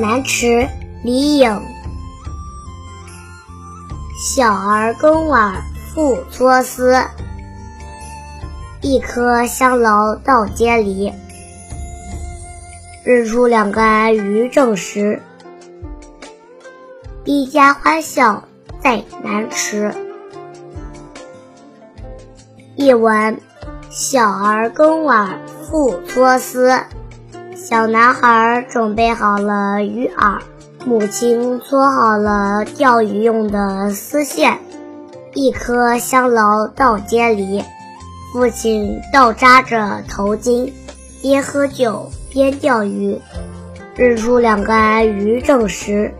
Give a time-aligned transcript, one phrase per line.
[0.00, 0.66] 南池，
[1.04, 1.60] 李颖。
[4.18, 5.62] 小儿耕碗
[5.92, 7.04] 复搓丝，
[8.80, 11.12] 一颗香劳到街篱。
[13.04, 15.22] 日出两竿鱼正时，
[17.26, 18.44] 一家欢笑
[18.82, 19.94] 在南池。
[22.74, 23.38] 译文：
[23.90, 26.80] 小儿耕碗复搓丝。
[27.70, 30.40] 小男孩准备好了鱼饵，
[30.84, 34.58] 母亲搓好了钓鱼用的丝线，
[35.34, 37.62] 一颗香劳到街里。
[38.32, 40.72] 父亲倒扎着头巾，
[41.22, 43.20] 边喝酒边钓鱼。
[43.94, 46.12] 日出两竿鱼正时，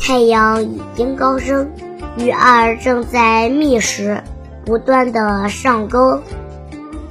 [0.00, 1.70] 太阳已经高升，
[2.16, 4.22] 鱼儿正在觅食，
[4.64, 6.22] 不断的上钩。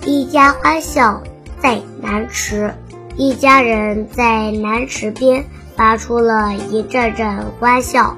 [0.05, 1.21] 一家欢笑
[1.61, 2.73] 在南池。
[3.21, 5.43] 一家人在南池边
[5.75, 8.15] 发出了一阵阵欢笑。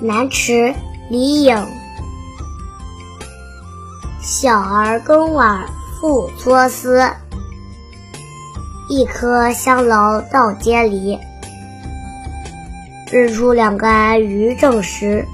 [0.00, 0.72] 南池，
[1.10, 1.66] 李颖。
[4.22, 5.66] 小儿耕碗
[6.00, 7.02] 复搓丝，
[8.88, 11.18] 一颗香劳到街篱。
[13.10, 15.26] 日出两竿鱼正时，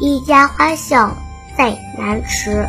[0.00, 1.16] 一家欢笑
[1.56, 2.66] 在南池。